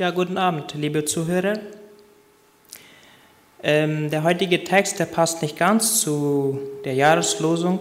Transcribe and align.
Ja, 0.00 0.12
guten 0.12 0.38
Abend, 0.38 0.72
liebe 0.72 1.04
Zuhörer. 1.04 1.58
Ähm, 3.62 4.08
der 4.08 4.24
heutige 4.24 4.64
Text, 4.64 4.98
der 4.98 5.04
passt 5.04 5.42
nicht 5.42 5.58
ganz 5.58 6.00
zu 6.00 6.58
der 6.86 6.94
Jahreslosung, 6.94 7.80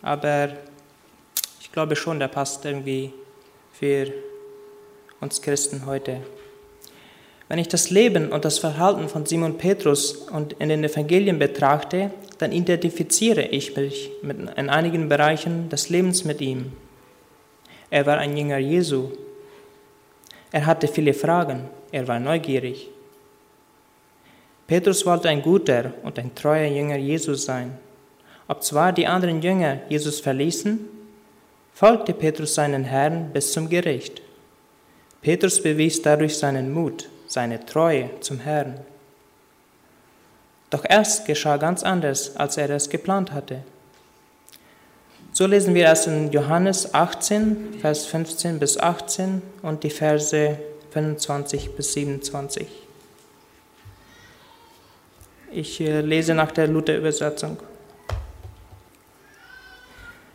aber 0.00 0.48
ich 1.60 1.70
glaube 1.70 1.94
schon, 1.94 2.20
der 2.20 2.28
passt 2.28 2.64
irgendwie 2.64 3.12
für 3.74 4.10
uns 5.20 5.42
Christen 5.42 5.84
heute. 5.84 6.22
Wenn 7.48 7.58
ich 7.58 7.68
das 7.68 7.90
Leben 7.90 8.32
und 8.32 8.46
das 8.46 8.58
Verhalten 8.58 9.10
von 9.10 9.26
Simon 9.26 9.58
Petrus 9.58 10.12
und 10.12 10.54
in 10.54 10.70
den 10.70 10.82
Evangelien 10.82 11.38
betrachte, 11.38 12.12
dann 12.38 12.50
identifiziere 12.50 13.42
ich 13.42 13.76
mich 13.76 14.10
in 14.22 14.70
einigen 14.70 15.10
Bereichen 15.10 15.68
des 15.68 15.90
Lebens 15.90 16.24
mit 16.24 16.40
ihm. 16.40 16.72
Er 17.90 18.06
war 18.06 18.16
ein 18.16 18.38
Jünger 18.38 18.56
Jesu. 18.56 19.10
Er 20.50 20.66
hatte 20.66 20.88
viele 20.88 21.14
Fragen. 21.14 21.68
Er 21.92 22.06
war 22.08 22.20
neugierig. 22.20 22.88
Petrus 24.66 25.04
wollte 25.06 25.28
ein 25.28 25.42
guter 25.42 25.92
und 26.02 26.18
ein 26.18 26.34
treuer 26.34 26.70
Jünger 26.70 26.96
Jesus 26.96 27.44
sein. 27.44 27.78
Ob 28.46 28.62
zwar 28.62 28.92
die 28.92 29.06
anderen 29.06 29.40
Jünger 29.42 29.78
Jesus 29.88 30.20
verließen, 30.20 30.80
folgte 31.72 32.12
Petrus 32.12 32.54
seinen 32.54 32.84
Herrn 32.84 33.30
bis 33.32 33.52
zum 33.52 33.68
Gericht. 33.68 34.22
Petrus 35.22 35.62
bewies 35.62 36.00
dadurch 36.02 36.36
seinen 36.36 36.72
Mut 36.72 37.08
seine 37.28 37.64
Treue 37.64 38.10
zum 38.20 38.40
Herrn. 38.40 38.80
Doch 40.70 40.84
erst 40.88 41.26
geschah 41.26 41.56
ganz 41.56 41.82
anders, 41.82 42.36
als 42.36 42.56
er 42.56 42.70
es 42.70 42.90
geplant 42.90 43.32
hatte. 43.32 43.62
So 45.38 45.46
lesen 45.46 45.72
wir 45.72 45.88
es 45.88 46.04
in 46.08 46.32
Johannes 46.32 46.92
18, 46.92 47.74
Vers 47.80 48.06
15 48.06 48.58
bis 48.58 48.76
18 48.76 49.40
und 49.62 49.84
die 49.84 49.90
Verse 49.90 50.58
25 50.90 51.76
bis 51.76 51.92
27. 51.92 52.66
Ich 55.52 55.80
äh, 55.80 56.00
lese 56.00 56.34
nach 56.34 56.50
der 56.50 56.66
Luther-Übersetzung. 56.66 57.56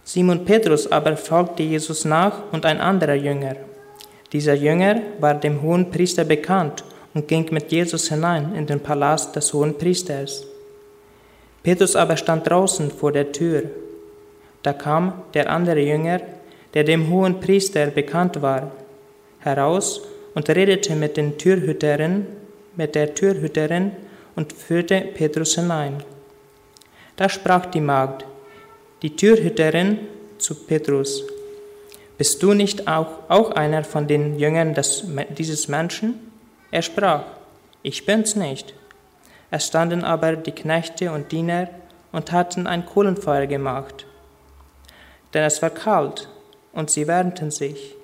Simon 0.06 0.46
Petrus 0.46 0.90
aber 0.90 1.18
folgte 1.18 1.64
Jesus 1.64 2.06
nach 2.06 2.54
und 2.54 2.66
ein 2.66 2.80
anderer 2.80 3.16
Jünger, 3.16 3.58
dieser 4.32 4.54
Jünger 4.54 5.02
war 5.20 5.34
dem 5.34 5.62
hohen 5.62 5.92
Priester 5.92 6.24
bekannt 6.24 6.86
und 7.14 7.28
ging 7.28 7.46
mit 7.52 7.74
Jesus 7.74 8.08
hinein 8.08 8.56
in 8.56 8.68
den 8.68 8.80
Palast 8.80 9.36
des 9.36 9.52
hohen 9.52 9.78
Priesters. 9.78 10.46
Petrus 11.62 11.98
aber 11.98 12.16
stand 12.16 12.50
draußen 12.50 12.90
vor 12.90 13.12
der 13.12 13.34
Tür. 13.34 13.64
Da 14.64 14.74
kam 14.74 15.24
der 15.34 15.50
andere 15.50 15.82
Jünger, 15.82 16.22
der 16.74 16.84
dem 16.84 17.10
hohen 17.10 17.40
Priester 17.40 17.88
bekannt 17.88 18.42
war, 18.42 18.72
heraus 19.40 20.02
und 20.34 20.50
redete 20.50 20.96
mit 20.96 21.18
den 21.18 21.38
Türhüterin, 21.38 22.26
mit 22.76 22.96
der 22.96 23.14
Türhüterin 23.14 23.92
und 24.36 24.54
führte 24.54 25.02
Petrus 25.02 25.56
hinein. 25.56 26.04
Da 27.16 27.30
sprach 27.30 27.68
die 27.68 27.82
Magd, 27.82 28.26
die 29.02 29.16
Türhüterin, 29.16 30.00
zu 30.40 30.56
Petrus, 30.56 31.24
bist 32.18 32.44
du 32.44 32.54
nicht 32.54 32.88
auch, 32.88 33.30
auch 33.30 33.52
einer 33.52 33.84
von 33.84 34.08
den 34.08 34.38
Jüngern 34.38 34.74
des, 34.74 35.06
dieses 35.38 35.68
Menschen? 35.68 36.32
Er 36.72 36.82
sprach, 36.82 37.24
ich 37.82 38.06
bin's 38.06 38.36
nicht. 38.36 38.74
Es 39.52 39.68
standen 39.68 40.04
aber 40.04 40.36
die 40.36 40.52
Knechte 40.52 41.12
und 41.12 41.32
Diener 41.32 41.70
und 42.12 42.32
hatten 42.32 42.68
ein 42.68 42.86
Kohlenfeuer 42.86 43.46
gemacht. 43.48 44.06
Denn 45.34 45.44
es 45.44 45.62
war 45.62 45.70
kalt 45.70 46.30
und 46.74 46.90
sie 46.90 47.08
wärmten 47.08 47.52
sich. 47.52 47.96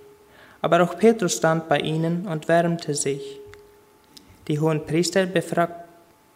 Aber 0.62 0.82
auch 0.82 0.98
Petrus 0.98 1.38
stand 1.38 1.70
bei 1.70 1.80
ihnen 1.80 2.28
und 2.28 2.48
wärmte 2.48 2.94
sich. 2.94 3.40
Die 4.48 4.60
hohen 4.60 4.86
Priester 4.86 5.26
befrag, 5.26 5.86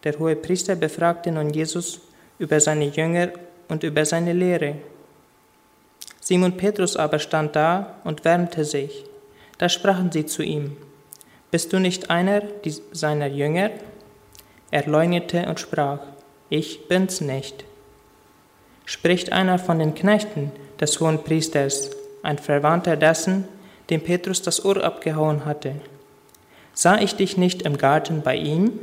der 0.04 0.18
hohe 0.20 0.36
Priester 0.36 0.76
befragte 0.76 1.32
nun 1.32 1.50
Jesus 1.50 2.00
über 2.38 2.60
seine 2.60 2.86
Jünger 2.86 3.30
und 3.68 3.84
über 3.84 4.06
seine 4.06 4.34
Lehre. 4.34 4.76
Simon 6.20 6.56
Petrus 6.56 6.96
aber 6.96 7.20
stand 7.20 7.56
da 7.56 7.96
und 8.04 8.24
wärmte 8.24 8.64
sich. 8.64 9.06
Da 9.58 9.68
sprachen 9.68 10.12
sie 10.12 10.26
zu 10.26 10.44
ihm, 10.44 10.78
Bist 11.52 11.74
du 11.74 11.80
nicht 11.80 12.10
einer 12.10 12.44
seiner 12.92 13.28
Jünger? 13.28 13.72
Er 14.72 14.86
leugnete 14.88 15.46
und 15.48 15.60
sprach, 15.60 16.00
Ich 16.50 16.88
bin's 16.88 17.20
nicht. 17.20 17.66
Spricht 18.86 19.32
einer 19.32 19.60
von 19.60 19.80
den 19.80 19.96
Knechten 19.96 20.52
des 20.80 21.00
hohen 21.00 21.24
Priesters, 21.24 21.92
ein 22.22 22.38
Verwandter 22.38 22.96
dessen, 22.96 23.48
dem 23.90 24.02
Petrus 24.02 24.42
das 24.42 24.64
Ohr 24.64 24.84
abgehauen 24.84 25.46
hatte. 25.46 25.76
Sah 26.74 26.98
ich 27.00 27.16
dich 27.16 27.38
nicht 27.38 27.62
im 27.62 27.78
Garten 27.78 28.22
bei 28.22 28.36
ihm? 28.36 28.80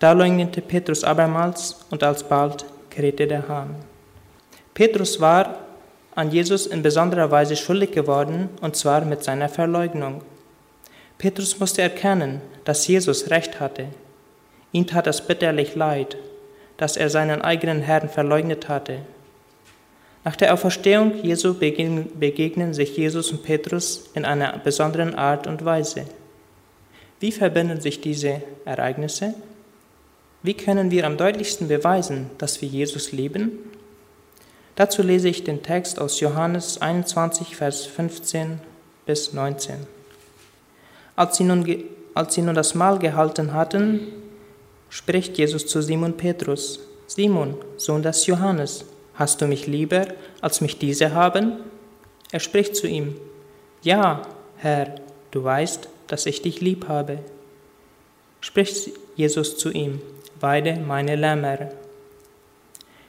Da 0.00 0.12
leugnete 0.12 0.60
Petrus 0.60 1.04
abermals 1.04 1.84
und 1.90 2.02
alsbald 2.02 2.64
krähte 2.90 3.26
der 3.26 3.48
Hahn. 3.48 3.74
Petrus 4.72 5.20
war 5.20 5.58
an 6.14 6.30
Jesus 6.30 6.66
in 6.66 6.82
besonderer 6.82 7.30
Weise 7.30 7.56
schuldig 7.56 7.92
geworden, 7.92 8.48
und 8.60 8.76
zwar 8.76 9.04
mit 9.04 9.24
seiner 9.24 9.48
Verleugnung. 9.48 10.22
Petrus 11.18 11.58
musste 11.58 11.82
erkennen, 11.82 12.40
dass 12.64 12.86
Jesus 12.86 13.30
recht 13.30 13.60
hatte. 13.60 13.86
Ihm 14.72 14.86
tat 14.86 15.06
es 15.06 15.20
bitterlich 15.20 15.74
leid, 15.74 16.16
dass 16.76 16.96
er 16.96 17.10
seinen 17.10 17.42
eigenen 17.42 17.80
Herrn 17.80 18.08
verleugnet 18.08 18.68
hatte. 18.68 18.98
Nach 20.24 20.36
der 20.36 20.54
Auferstehung 20.54 21.22
Jesu 21.22 21.54
begegnen 21.54 22.74
sich 22.74 22.96
Jesus 22.96 23.30
und 23.30 23.42
Petrus 23.42 24.10
in 24.14 24.24
einer 24.24 24.58
besonderen 24.58 25.14
Art 25.14 25.46
und 25.46 25.64
Weise. 25.64 26.06
Wie 27.20 27.30
verbinden 27.30 27.80
sich 27.80 28.00
diese 28.00 28.42
Ereignisse? 28.64 29.34
Wie 30.42 30.54
können 30.54 30.90
wir 30.90 31.06
am 31.06 31.16
deutlichsten 31.16 31.68
beweisen, 31.68 32.30
dass 32.38 32.60
wir 32.60 32.68
Jesus 32.68 33.12
lieben 33.12 33.58
Dazu 34.76 35.02
lese 35.02 35.28
ich 35.28 35.44
den 35.44 35.62
Text 35.62 36.00
aus 36.00 36.18
Johannes 36.18 36.80
21, 36.80 37.56
Vers 37.56 37.86
15 37.86 38.58
bis 39.06 39.32
19. 39.32 39.76
Als 41.14 41.36
sie, 41.36 41.44
nun, 41.44 41.64
als 42.14 42.34
sie 42.34 42.42
nun 42.42 42.56
das 42.56 42.74
Mahl 42.74 42.98
gehalten 42.98 43.52
hatten, 43.52 44.00
spricht 44.88 45.38
Jesus 45.38 45.66
zu 45.66 45.80
Simon 45.80 46.16
Petrus, 46.16 46.80
Simon, 47.06 47.54
Sohn 47.76 48.02
des 48.02 48.26
Johannes, 48.26 48.84
hast 49.14 49.40
du 49.40 49.46
mich 49.46 49.66
lieber, 49.66 50.06
als 50.40 50.60
mich 50.60 50.78
diese 50.78 51.14
haben? 51.14 51.58
Er 52.32 52.40
spricht 52.40 52.76
zu 52.76 52.86
ihm, 52.86 53.16
Ja, 53.82 54.22
Herr, 54.56 54.94
du 55.30 55.44
weißt, 55.44 55.88
dass 56.06 56.26
ich 56.26 56.42
dich 56.42 56.60
lieb 56.60 56.88
habe. 56.88 57.18
Spricht 58.40 58.90
Jesus 59.16 59.56
zu 59.56 59.70
ihm, 59.70 60.00
Weide 60.40 60.76
meine 60.76 61.16
Lämmer 61.16 61.70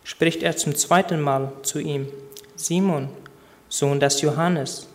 spricht 0.06 0.44
er 0.44 0.56
zum 0.56 0.76
zweiten 0.76 1.20
Mal 1.20 1.52
zu 1.64 1.80
ihm, 1.80 2.08
Simon, 2.56 3.10
Sohn 3.68 4.00
des 4.00 4.22
Johannes, 4.22 4.88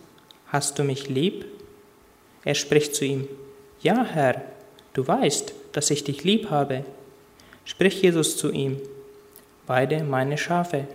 hast 0.47 0.79
du 0.79 0.83
mich 0.83 1.09
lieb? 1.09 1.45
Er 2.43 2.55
spricht 2.55 2.95
zu 2.95 3.05
ihm, 3.05 3.27
Ja, 3.81 4.03
Herr, 4.03 4.41
du 4.93 5.05
weißt, 5.05 5.53
dass 5.73 5.91
ich 5.91 6.03
dich 6.03 6.23
lieb 6.23 6.49
habe. 6.49 6.85
Spricht 7.65 8.01
Jesus 8.01 8.37
zu 8.37 8.51
ihm, 8.51 8.81
Weide 9.67 10.03
meine 10.03 10.37
Schafe. 10.37 10.87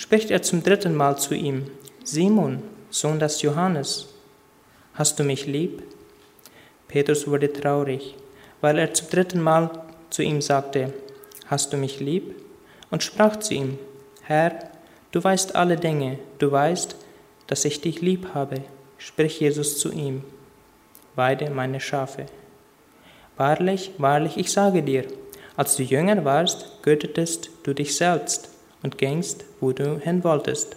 Spricht 0.00 0.30
er 0.30 0.40
zum 0.40 0.62
dritten 0.62 0.94
Mal 0.94 1.18
zu 1.18 1.34
ihm, 1.34 1.70
Simon, 2.04 2.62
Sohn 2.88 3.18
des 3.18 3.42
Johannes, 3.42 4.08
hast 4.94 5.18
du 5.18 5.24
mich 5.24 5.44
lieb? 5.44 5.82
Petrus 6.88 7.28
wurde 7.28 7.52
traurig, 7.52 8.14
weil 8.62 8.78
er 8.78 8.94
zum 8.94 9.10
dritten 9.10 9.42
Mal 9.42 9.68
zu 10.08 10.22
ihm 10.22 10.40
sagte, 10.40 10.94
Hast 11.48 11.74
du 11.74 11.76
mich 11.76 12.00
lieb? 12.00 12.34
und 12.90 13.02
sprach 13.02 13.36
zu 13.40 13.52
ihm, 13.52 13.78
Herr, 14.22 14.70
du 15.12 15.22
weißt 15.22 15.54
alle 15.54 15.76
Dinge, 15.76 16.18
du 16.38 16.50
weißt, 16.50 16.96
dass 17.46 17.66
ich 17.66 17.82
dich 17.82 18.00
lieb 18.00 18.28
habe. 18.32 18.62
Sprich 18.96 19.38
Jesus 19.38 19.78
zu 19.78 19.92
ihm, 19.92 20.24
weide 21.14 21.50
meine 21.50 21.78
Schafe. 21.78 22.24
Wahrlich, 23.36 23.92
wahrlich, 23.98 24.38
ich 24.38 24.50
sage 24.50 24.82
dir, 24.82 25.04
als 25.58 25.76
du 25.76 25.82
jünger 25.82 26.24
warst, 26.24 26.82
göttetest 26.82 27.50
du 27.64 27.74
dich 27.74 27.94
selbst 27.94 28.49
und 28.82 28.98
gingst, 28.98 29.44
wo 29.60 29.72
du 29.72 29.98
hin 29.98 30.24
wolltest. 30.24 30.76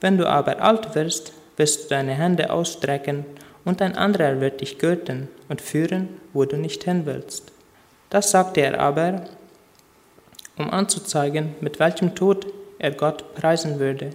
Wenn 0.00 0.18
du 0.18 0.28
aber 0.28 0.60
alt 0.60 0.94
wirst, 0.94 1.32
wirst 1.56 1.84
du 1.84 1.88
deine 1.88 2.14
Hände 2.14 2.50
ausstrecken, 2.50 3.24
und 3.64 3.82
ein 3.82 3.96
anderer 3.96 4.40
wird 4.40 4.60
dich 4.60 4.78
gürten 4.78 5.28
und 5.48 5.60
führen, 5.60 6.20
wo 6.32 6.44
du 6.44 6.56
nicht 6.56 6.84
hin 6.84 7.04
willst. 7.04 7.50
Das 8.10 8.30
sagte 8.30 8.60
er 8.60 8.78
aber, 8.78 9.24
um 10.56 10.70
anzuzeigen, 10.70 11.56
mit 11.60 11.80
welchem 11.80 12.14
Tod 12.14 12.46
er 12.78 12.92
Gott 12.92 13.34
preisen 13.34 13.80
würde. 13.80 14.10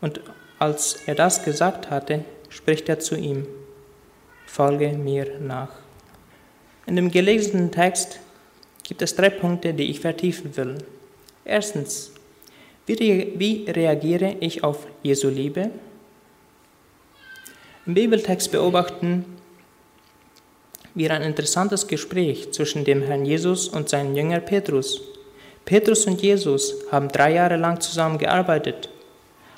Und 0.00 0.20
als 0.60 1.00
er 1.06 1.16
das 1.16 1.42
gesagt 1.42 1.90
hatte, 1.90 2.24
spricht 2.48 2.88
er 2.88 3.00
zu 3.00 3.16
ihm, 3.16 3.48
folge 4.46 4.92
mir 4.92 5.40
nach. 5.40 5.70
In 6.86 6.94
dem 6.94 7.10
gelesenen 7.10 7.72
Text 7.72 8.20
gibt 8.84 9.02
es 9.02 9.16
drei 9.16 9.30
Punkte, 9.30 9.74
die 9.74 9.90
ich 9.90 9.98
vertiefen 9.98 10.56
will. 10.56 10.78
Erstens, 11.46 12.10
wie, 12.86 13.64
reagiere 13.68 14.36
ich 14.40 14.64
auf 14.64 14.86
Jesu 15.02 15.28
Liebe? 15.28 15.70
Im 17.86 17.94
Bibeltext 17.94 18.50
beobachten 18.50 19.24
wir 20.94 21.12
ein 21.12 21.22
interessantes 21.22 21.86
Gespräch 21.86 22.52
zwischen 22.52 22.84
dem 22.84 23.02
Herrn 23.02 23.24
Jesus 23.24 23.68
und 23.68 23.88
seinem 23.88 24.16
Jünger 24.16 24.40
Petrus. 24.40 25.00
Petrus 25.64 26.06
und 26.06 26.20
Jesus 26.20 26.74
haben 26.90 27.08
drei 27.08 27.34
Jahre 27.34 27.56
lang 27.56 27.80
zusammen 27.80 28.18
gearbeitet, 28.18 28.88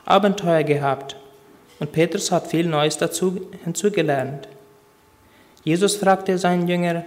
Abenteuer 0.04 0.64
gehabt 0.64 1.16
und 1.78 1.92
Petrus 1.92 2.30
hat 2.30 2.48
viel 2.48 2.66
Neues 2.66 2.98
dazu 2.98 3.48
hinzugelernt. 3.64 4.46
Jesus 5.64 5.96
fragte 5.96 6.36
seinen 6.36 6.68
Jünger 6.68 7.04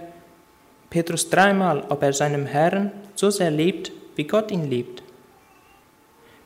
Petrus 0.90 1.30
dreimal, 1.30 1.84
ob 1.88 2.02
er 2.02 2.12
seinem 2.12 2.46
Herrn 2.46 2.90
so 3.14 3.30
sehr 3.30 3.50
liebt, 3.50 3.92
wie 4.16 4.24
Gott 4.24 4.50
ihn 4.50 4.68
liebt. 4.68 5.02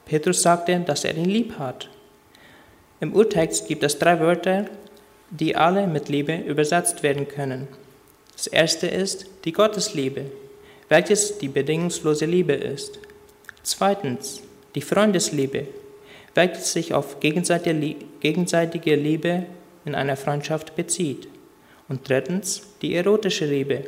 Petrus 0.04 0.42
sagte, 0.42 0.80
dass 0.80 1.04
er 1.04 1.16
ihn 1.16 1.24
lieb 1.24 1.58
hat. 1.58 1.88
Im 3.00 3.12
Urtext 3.12 3.66
gibt 3.68 3.82
es 3.82 3.98
drei 3.98 4.20
Wörter, 4.20 4.66
die 5.30 5.56
alle 5.56 5.86
mit 5.86 6.08
Liebe 6.08 6.36
übersetzt 6.36 7.02
werden 7.02 7.26
können. 7.28 7.68
Das 8.34 8.46
erste 8.46 8.86
ist 8.86 9.26
die 9.44 9.52
Gottesliebe 9.52 10.26
welches 10.88 11.38
die 11.38 11.48
bedingungslose 11.48 12.26
Liebe 12.26 12.52
ist. 12.52 12.98
Zweitens 13.62 14.42
die 14.74 14.80
Freundesliebe, 14.80 15.66
welches 16.34 16.72
sich 16.72 16.94
auf 16.94 17.18
gegenseitige 17.20 18.94
Liebe 18.94 19.46
in 19.84 19.94
einer 19.94 20.16
Freundschaft 20.16 20.76
bezieht. 20.76 21.28
Und 21.88 22.08
drittens 22.08 22.62
die 22.82 22.94
erotische 22.94 23.46
Liebe, 23.46 23.84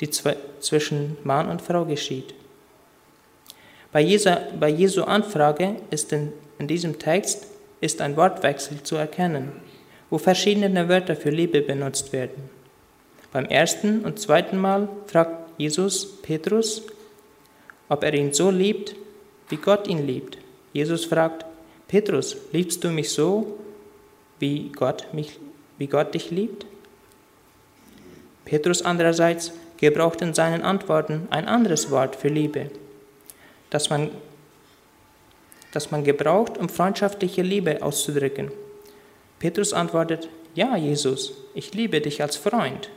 die 0.00 0.10
zwischen 0.10 1.16
Mann 1.24 1.48
und 1.48 1.62
Frau 1.62 1.84
geschieht. 1.84 2.34
Bei 3.96 4.02
Jesu, 4.02 4.28
bei 4.60 4.68
Jesu 4.68 5.04
Anfrage 5.04 5.76
ist 5.90 6.12
in, 6.12 6.30
in 6.58 6.68
diesem 6.68 6.98
Text 6.98 7.46
ist 7.80 8.02
ein 8.02 8.14
Wortwechsel 8.14 8.82
zu 8.82 8.96
erkennen, 8.96 9.52
wo 10.10 10.18
verschiedene 10.18 10.86
Wörter 10.90 11.16
für 11.16 11.30
Liebe 11.30 11.62
benutzt 11.62 12.12
werden. 12.12 12.50
Beim 13.32 13.46
ersten 13.46 14.04
und 14.04 14.18
zweiten 14.18 14.58
Mal 14.58 14.90
fragt 15.06 15.48
Jesus 15.56 16.20
Petrus, 16.20 16.82
ob 17.88 18.04
er 18.04 18.12
ihn 18.12 18.34
so 18.34 18.50
liebt, 18.50 18.94
wie 19.48 19.56
Gott 19.56 19.88
ihn 19.88 20.06
liebt. 20.06 20.36
Jesus 20.74 21.06
fragt, 21.06 21.46
Petrus, 21.88 22.36
liebst 22.52 22.84
du 22.84 22.90
mich 22.90 23.08
so, 23.08 23.56
wie 24.38 24.72
Gott, 24.76 25.06
mich, 25.14 25.40
wie 25.78 25.86
Gott 25.86 26.12
dich 26.12 26.30
liebt? 26.30 26.66
Petrus 28.44 28.82
andererseits 28.82 29.52
gebraucht 29.78 30.20
in 30.20 30.34
seinen 30.34 30.60
Antworten 30.60 31.28
ein 31.30 31.46
anderes 31.46 31.90
Wort 31.90 32.14
für 32.14 32.28
Liebe, 32.28 32.70
das 33.70 33.90
man, 33.90 34.10
das 35.72 35.90
man 35.90 36.04
gebraucht, 36.04 36.58
um 36.58 36.68
freundschaftliche 36.68 37.42
Liebe 37.42 37.82
auszudrücken. 37.82 38.50
Petrus 39.38 39.72
antwortet, 39.72 40.28
ja, 40.54 40.76
Jesus, 40.76 41.32
ich 41.54 41.74
liebe 41.74 42.00
dich 42.00 42.22
als 42.22 42.36
Freund. 42.36 42.88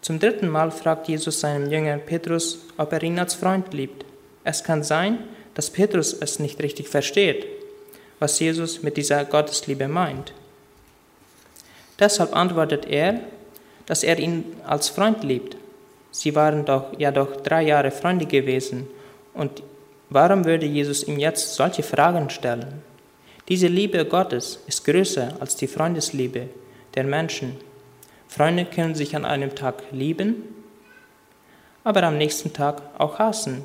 Zum 0.00 0.18
dritten 0.18 0.48
Mal 0.48 0.70
fragt 0.70 1.08
Jesus 1.08 1.40
seinen 1.40 1.70
Jünger 1.70 1.98
Petrus, 1.98 2.60
ob 2.76 2.92
er 2.92 3.02
ihn 3.02 3.18
als 3.18 3.34
Freund 3.34 3.74
liebt. 3.74 4.04
Es 4.44 4.62
kann 4.62 4.82
sein, 4.82 5.18
dass 5.54 5.70
Petrus 5.70 6.12
es 6.12 6.38
nicht 6.38 6.62
richtig 6.62 6.88
versteht, 6.88 7.46
was 8.18 8.38
Jesus 8.38 8.82
mit 8.82 8.96
dieser 8.96 9.24
Gottesliebe 9.24 9.88
meint. 9.88 10.32
Deshalb 11.98 12.34
antwortet 12.36 12.86
er, 12.86 13.20
dass 13.86 14.02
er 14.02 14.18
ihn 14.18 14.44
als 14.66 14.88
Freund 14.88 15.24
liebt. 15.24 15.56
Sie 16.10 16.34
waren 16.34 16.64
doch 16.64 16.98
ja 16.98 17.10
doch 17.10 17.36
drei 17.42 17.62
Jahre 17.62 17.90
Freunde 17.90 18.26
gewesen 18.26 18.86
und 19.36 19.62
warum 20.10 20.44
würde 20.44 20.66
Jesus 20.66 21.04
ihm 21.04 21.18
jetzt 21.18 21.54
solche 21.54 21.82
Fragen 21.82 22.30
stellen? 22.30 22.82
Diese 23.48 23.68
Liebe 23.68 24.04
Gottes 24.04 24.62
ist 24.66 24.84
größer 24.84 25.34
als 25.38 25.54
die 25.56 25.68
Freundesliebe 25.68 26.48
der 26.94 27.04
Menschen. 27.04 27.56
Freunde 28.26 28.64
können 28.64 28.94
sich 28.94 29.14
an 29.14 29.24
einem 29.24 29.54
Tag 29.54 29.84
lieben, 29.92 30.42
aber 31.84 32.02
am 32.02 32.18
nächsten 32.18 32.52
Tag 32.52 32.82
auch 32.98 33.18
hassen. 33.20 33.64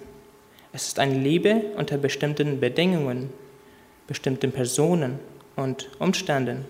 Es 0.73 0.87
ist 0.87 0.99
eine 0.99 1.17
Liebe 1.17 1.63
unter 1.77 1.97
bestimmten 1.97 2.59
Bedingungen, 2.59 3.31
bestimmten 4.05 4.51
Personen 4.51 5.19
und 5.55 5.89
Umständen. 5.97 6.65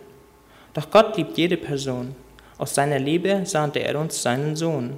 Doch 0.73 0.89
Gott 0.89 1.17
liebt 1.17 1.37
jede 1.37 1.57
Person. 1.57 2.15
Aus 2.57 2.75
seiner 2.75 2.99
Liebe 2.99 3.45
sandte 3.45 3.79
er 3.79 3.99
uns 3.99 4.21
seinen 4.21 4.55
Sohn. 4.55 4.97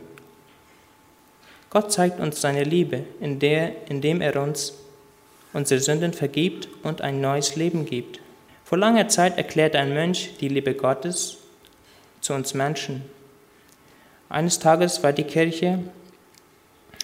Gott 1.73 1.91
zeigt 1.91 2.19
uns 2.19 2.39
seine 2.39 2.63
Liebe, 2.63 3.03
indem 3.19 4.21
er 4.21 4.39
uns 4.39 4.77
unsere 5.53 5.79
Sünden 5.79 6.13
vergibt 6.13 6.69
und 6.83 7.01
ein 7.01 7.19
neues 7.19 7.55
Leben 7.55 7.87
gibt. 7.87 8.19
Vor 8.63 8.77
langer 8.77 9.07
Zeit 9.07 9.39
erklärte 9.39 9.79
ein 9.79 9.91
Mönch 9.91 10.37
die 10.39 10.49
Liebe 10.49 10.75
Gottes 10.75 11.37
zu 12.21 12.35
uns 12.35 12.53
Menschen. 12.53 13.01
Eines 14.29 14.59
Tages 14.59 15.01
war 15.01 15.13
die 15.13 15.23
Kirche 15.23 15.79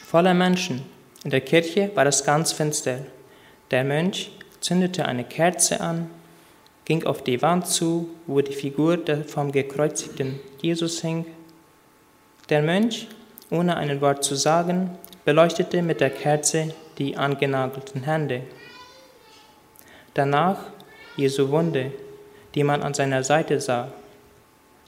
voller 0.06 0.36
Menschen. 0.36 0.84
In 1.24 1.32
der 1.32 1.42
Kirche 1.42 1.90
war 1.96 2.06
es 2.06 2.24
ganz 2.24 2.52
finster. 2.52 3.00
Der 3.72 3.84
Mönch 3.84 4.30
zündete 4.60 5.06
eine 5.06 5.24
Kerze 5.24 5.82
an, 5.82 6.12
ging 6.86 7.08
auf 7.08 7.24
die 7.24 7.42
Wand 7.42 7.66
zu, 7.66 8.12
wo 8.28 8.42
die 8.42 8.54
Figur 8.54 9.00
vom 9.26 9.52
gekreuzigten 9.52 10.40
Jesus 10.62 11.02
hing. 11.02 11.26
Der 12.50 12.62
Mönch, 12.62 13.08
ohne 13.52 13.78
ein 13.78 14.02
Wort 14.02 14.24
zu 14.24 14.36
sagen, 14.36 14.98
beleuchtete 15.26 15.82
mit 15.82 16.02
der 16.02 16.10
Kerze 16.10 16.74
die 16.98 17.18
angenagelten 17.18 18.04
Hände. 18.04 18.44
Danach 20.14 20.58
Jesu 21.16 21.50
Wunde, 21.50 21.92
die 22.56 22.64
man 22.64 22.82
an 22.82 22.94
seiner 22.94 23.24
Seite 23.24 23.60
sah. 23.60 23.92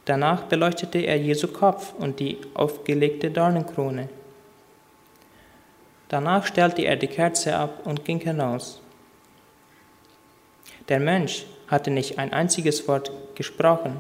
Danach 0.06 0.44
beleuchtete 0.44 1.00
er 1.00 1.18
Jesu 1.18 1.48
Kopf 1.48 1.94
und 1.98 2.20
die 2.20 2.38
aufgelegte 2.54 3.30
Dornenkrone. 3.30 4.10
Danach 6.10 6.46
stellte 6.46 6.82
er 6.82 6.96
die 6.98 7.08
Kerze 7.08 7.56
ab 7.56 7.82
und 7.86 8.04
ging 8.04 8.20
hinaus. 8.20 8.82
Der 10.90 11.00
Mönch 11.00 11.46
hatte 11.68 11.92
nicht 11.92 12.18
ein 12.18 12.34
einziges 12.34 12.88
Wort 12.88 13.12
gesprochen, 13.36 13.98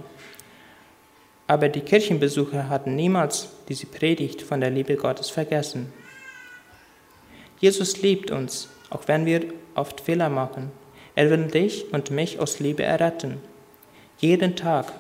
aber 1.51 1.68
die 1.68 1.81
Kirchenbesucher 1.81 2.69
hatten 2.69 2.95
niemals 2.95 3.50
diese 3.68 3.86
Predigt 3.86 4.42
von 4.42 4.62
der 4.62 4.69
Liebe 4.69 4.95
Gottes 4.95 5.30
vergessen. 5.30 5.92
Jesus 7.59 8.01
liebt 8.01 8.31
uns, 8.31 8.69
auch 8.89 9.09
wenn 9.09 9.25
wir 9.25 9.42
oft 9.75 10.00
Fehler 10.00 10.30
machen. 10.30 10.71
Er 11.13 11.30
will 11.30 11.48
dich 11.48 11.92
und 11.92 12.09
mich 12.09 12.39
aus 12.39 12.62
Liebe 12.62 12.83
erretten. 12.83 13.42
Jeden 14.19 14.56
Tag 14.56 14.94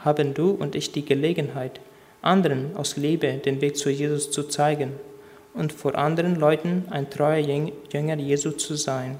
haben 0.00 0.34
du 0.34 0.50
und 0.50 0.74
ich 0.74 0.92
die 0.92 1.06
Gelegenheit, 1.06 1.80
anderen 2.20 2.76
aus 2.76 2.98
Liebe 2.98 3.32
den 3.38 3.62
Weg 3.62 3.78
zu 3.78 3.88
Jesus 3.88 4.30
zu 4.30 4.42
zeigen 4.42 4.92
und 5.54 5.72
vor 5.72 5.94
anderen 5.94 6.36
Leuten 6.36 6.88
ein 6.90 7.08
treuer 7.08 7.38
Jünger 7.38 8.16
Jesu 8.16 8.50
zu 8.50 8.74
sein. 8.74 9.18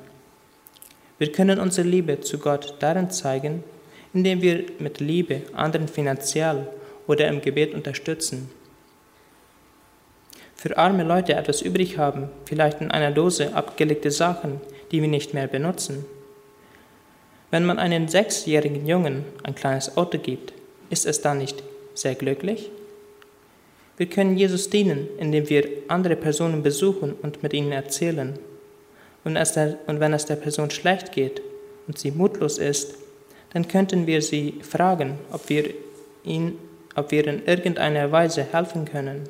Wir 1.17 1.33
können 1.33 1.59
unsere 1.59 1.89
Liebe 1.89 2.21
zu 2.21 2.37
Gott 2.37 2.75
darin 2.81 3.09
zeigen, 3.09 3.65
indem 4.13 4.43
wir 4.43 4.65
mit 4.79 5.01
Liebe 5.01 5.43
anderen 5.55 5.89
finanziell 5.89 6.69
oder 7.07 7.29
im 7.29 7.41
Gebet 7.41 7.75
unterstützen. 7.75 8.51
Für 10.55 10.77
arme 10.77 11.05
Leute 11.05 11.35
etwas 11.35 11.63
übrig 11.63 11.97
haben, 11.97 12.29
vielleicht 12.45 12.81
in 12.81 12.91
einer 12.91 13.13
Dose 13.13 13.55
abgelegte 13.55 14.11
Sachen, 14.11 14.61
die 14.91 15.01
wir 15.01 15.09
nicht 15.09 15.33
mehr 15.33 15.47
benutzen. 15.47 16.05
Wenn 17.51 17.65
man 17.65 17.79
einen 17.79 18.09
sechsjährigen 18.09 18.87
Jungen 18.87 19.25
ein 19.43 19.55
kleines 19.55 19.97
Auto 19.97 20.19
gibt, 20.19 20.53
ist 20.91 21.07
es 21.07 21.21
dann 21.21 21.39
nicht 21.39 21.63
sehr 21.95 22.15
glücklich? 22.15 22.71
Wir 23.97 24.07
können 24.07 24.37
Jesus 24.37 24.71
dienen, 24.71 25.09
indem 25.19 25.49
wir 25.49 25.69
andere 25.89 26.17
Personen 26.17 26.63
besuchen 26.63 27.15
und 27.21 27.43
mit 27.43 27.53
ihnen 27.53 27.73
erzählen. 27.73 28.39
Und, 29.25 29.35
der, 29.35 29.79
und 29.87 30.01
wenn 30.01 30.15
es 30.15 30.27
der 30.27 30.37
Person 30.37 30.71
schlecht 30.71 31.13
geht 31.13 31.43
und 31.87 31.99
sie 31.99 32.11
mutlos 32.11 32.59
ist, 32.59 32.95
dann 33.53 33.69
könnten 33.69 34.07
wir 34.07 34.23
sie 34.23 34.61
fragen, 34.63 35.19
ob 35.33 35.49
wir, 35.49 35.75
ihn, 36.25 36.59
ob 36.95 37.11
wir 37.11 37.27
in 37.27 37.45
irgendeiner 37.47 38.11
Weise 38.13 38.45
helfen 38.45 38.85
können. 38.85 39.29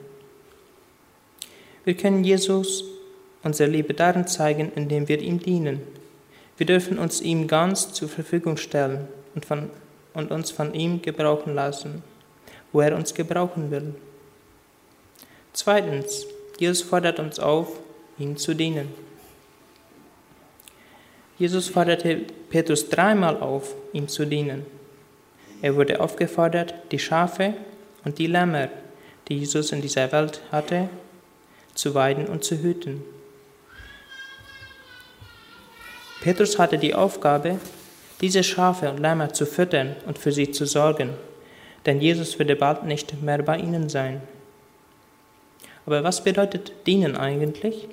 Wir 1.85 1.95
können 1.95 2.25
Jesus 2.25 2.85
unsere 3.43 3.71
Liebe 3.71 3.95
darin 3.95 4.27
zeigen, 4.27 4.71
indem 4.75 5.09
wir 5.09 5.21
ihm 5.21 5.41
dienen. 5.41 5.81
Wir 6.59 6.67
dürfen 6.67 6.99
uns 6.99 7.21
ihm 7.23 7.47
ganz 7.49 7.93
zur 7.93 8.09
Verfügung 8.09 8.59
stellen 8.59 9.09
und 9.35 9.47
von 9.47 9.71
und 10.15 10.31
uns 10.31 10.51
von 10.51 10.75
ihm 10.75 11.03
gebrauchen 11.03 11.55
lassen, 11.55 12.03
wo 12.73 12.81
er 12.81 12.97
uns 12.97 13.15
gebrauchen 13.15 13.71
will. 13.71 13.95
Zweitens, 15.53 16.27
Jesus 16.59 16.83
fordert 16.83 17.19
uns 17.19 17.39
auf, 17.39 17.69
ihm 18.19 18.37
zu 18.37 18.55
dienen. 18.55 18.89
Jesus 21.41 21.69
forderte 21.69 22.19
Petrus 22.51 22.91
dreimal 22.91 23.39
auf, 23.39 23.75
ihm 23.95 24.09
zu 24.09 24.27
dienen. 24.27 24.67
Er 25.63 25.75
wurde 25.75 25.99
aufgefordert, 25.99 26.75
die 26.93 26.99
Schafe 26.99 27.55
und 28.05 28.19
die 28.19 28.27
Lämmer, 28.27 28.69
die 29.27 29.39
Jesus 29.39 29.73
in 29.73 29.81
dieser 29.81 30.13
Welt 30.13 30.43
hatte, 30.53 30.91
zu 31.75 31.95
weiden 31.95 32.27
und 32.27 32.45
zu 32.45 32.59
hüten. 32.63 33.03
Petrus 36.21 36.59
hatte 36.59 36.77
die 36.77 36.95
Aufgabe, 36.95 37.59
diese 38.21 38.45
Schafe 38.45 38.91
und 38.91 38.99
Lämmer 38.99 39.33
zu 39.33 39.47
füttern 39.47 39.97
und 40.07 40.19
für 40.19 40.33
sie 40.33 40.51
zu 40.51 40.67
sorgen. 40.67 41.15
denn 41.87 42.03
Jesus 42.03 42.39
würde 42.39 42.57
bald 42.57 42.85
nicht 42.85 43.23
mehr 43.23 43.43
bei 43.43 43.57
ihnen 43.57 43.89
sein. 43.89 44.21
Aber 45.87 46.05
was 46.05 46.23
bedeutet 46.23 46.73
dienen 46.87 47.17
eigentlich? 47.17 47.89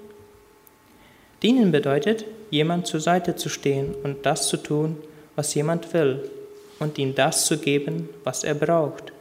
Dienen 1.44 1.72
bedeutet, 1.72 2.26
jemand 2.50 2.88
zur 2.88 3.00
Seite 3.00 3.36
zu 3.36 3.50
stehen 3.50 3.94
und 4.04 4.26
das 4.26 4.48
zu 4.48 4.58
tun, 4.58 4.98
was 5.36 5.54
jemand 5.54 5.94
will, 5.94 6.30
und 6.80 6.98
ihm 6.98 7.16
das 7.16 7.46
zu 7.46 7.58
geben, 7.58 8.10
was 8.24 8.44
er 8.44 8.56
braucht. 8.56 9.12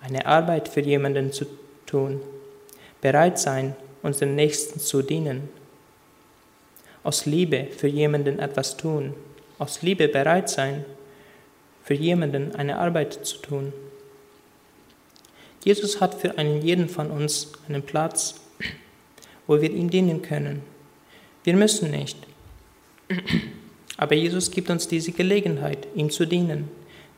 Eine 0.00 0.26
Arbeit 0.26 0.68
für 0.68 0.80
jemanden 0.80 1.32
zu 1.32 1.46
tun, 1.86 2.20
bereit 3.00 3.38
sein, 3.38 3.74
unseren 4.02 4.34
Nächsten 4.34 4.78
zu 4.78 5.02
dienen. 5.02 5.48
Aus 7.02 7.26
Liebe 7.26 7.68
für 7.76 7.88
jemanden 7.88 8.38
etwas 8.38 8.76
tun, 8.76 9.14
aus 9.58 9.82
Liebe 9.82 10.08
bereit 10.08 10.48
sein, 10.50 10.84
für 11.82 11.94
jemanden 11.94 12.54
eine 12.54 12.78
Arbeit 12.78 13.24
zu 13.24 13.38
tun. 13.38 13.72
Jesus 15.64 16.00
hat 16.00 16.14
für 16.14 16.38
einen 16.38 16.62
jeden 16.62 16.88
von 16.88 17.10
uns 17.10 17.52
einen 17.68 17.82
Platz, 17.82 18.40
wo 19.46 19.60
wir 19.60 19.70
ihm 19.70 19.90
dienen 19.90 20.22
können. 20.22 20.75
Wir 21.46 21.54
müssen 21.54 21.92
nicht. 21.92 22.18
Aber 23.96 24.16
Jesus 24.16 24.50
gibt 24.50 24.68
uns 24.68 24.88
diese 24.88 25.12
Gelegenheit, 25.12 25.86
ihm 25.94 26.10
zu 26.10 26.26
dienen, 26.26 26.68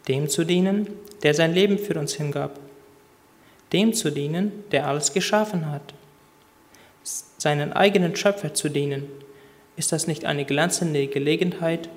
dem 0.07 0.29
zu 0.29 0.45
dienen, 0.45 0.87
der 1.23 1.33
sein 1.33 1.55
Leben 1.55 1.79
für 1.79 1.99
uns 1.99 2.13
hingab, 2.13 2.61
dem 3.73 3.95
zu 3.95 4.13
dienen, 4.13 4.65
der 4.71 4.87
alles 4.87 5.15
geschaffen 5.15 5.71
hat, 5.71 5.95
seinen 7.39 7.73
eigenen 7.73 8.17
Schöpfer 8.17 8.53
zu 8.53 8.69
dienen. 8.69 9.09
Ist 9.77 9.93
das 9.93 10.07
nicht 10.07 10.27
eine 10.27 10.45
glänzende 10.45 11.07
Gelegenheit, 11.07 11.89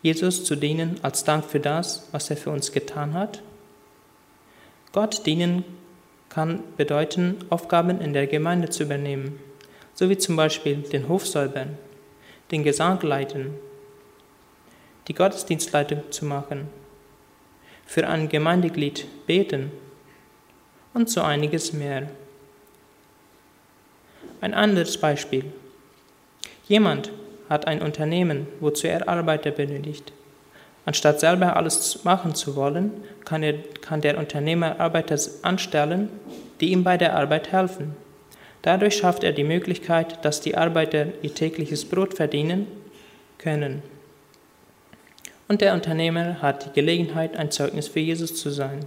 Jesus 0.00 0.44
zu 0.44 0.54
dienen 0.54 1.00
als 1.02 1.24
Dank 1.24 1.44
für 1.44 1.58
das, 1.58 2.06
was 2.12 2.30
er 2.30 2.36
für 2.36 2.50
uns 2.50 2.70
getan 2.70 3.14
hat? 3.14 3.42
Gott 4.92 5.26
dienen 5.26 5.64
kann 6.28 6.62
bedeuten, 6.76 7.38
Aufgaben 7.50 8.00
in 8.00 8.12
der 8.12 8.28
Gemeinde 8.28 8.70
zu 8.70 8.84
übernehmen, 8.84 9.40
so 9.98 10.08
wie 10.08 10.16
zum 10.16 10.36
Beispiel 10.36 10.76
den 10.76 11.08
Hof 11.08 11.26
säubern, 11.26 11.76
den 12.52 12.62
Gesang 12.62 13.02
leiten, 13.02 13.54
die 15.08 15.14
Gottesdienstleitung 15.14 16.12
zu 16.12 16.24
machen, 16.24 16.68
für 17.84 18.06
ein 18.06 18.28
Gemeindeglied 18.28 19.08
beten 19.26 19.72
und 20.94 21.10
so 21.10 21.22
einiges 21.22 21.72
mehr. 21.72 22.08
Ein 24.40 24.54
anderes 24.54 24.96
Beispiel. 24.98 25.46
Jemand 26.68 27.10
hat 27.48 27.66
ein 27.66 27.82
Unternehmen, 27.82 28.46
wozu 28.60 28.86
er 28.86 29.08
Arbeiter 29.08 29.50
benötigt. 29.50 30.12
Anstatt 30.86 31.18
selber 31.18 31.56
alles 31.56 32.04
machen 32.04 32.36
zu 32.36 32.54
wollen, 32.54 32.92
kann, 33.24 33.42
er, 33.42 33.54
kann 33.80 34.00
der 34.00 34.16
Unternehmer 34.16 34.78
Arbeiter 34.78 35.18
anstellen, 35.42 36.08
die 36.60 36.70
ihm 36.70 36.84
bei 36.84 36.96
der 36.96 37.16
Arbeit 37.16 37.50
helfen. 37.50 37.96
Dadurch 38.62 38.96
schafft 38.96 39.24
er 39.24 39.32
die 39.32 39.44
Möglichkeit, 39.44 40.24
dass 40.24 40.40
die 40.40 40.56
Arbeiter 40.56 41.06
ihr 41.22 41.34
tägliches 41.34 41.84
Brot 41.84 42.14
verdienen 42.14 42.66
können. 43.38 43.82
Und 45.46 45.60
der 45.60 45.74
Unternehmer 45.74 46.42
hat 46.42 46.66
die 46.66 46.72
Gelegenheit, 46.72 47.36
ein 47.36 47.50
Zeugnis 47.50 47.88
für 47.88 48.00
Jesus 48.00 48.34
zu 48.34 48.50
sein. 48.50 48.80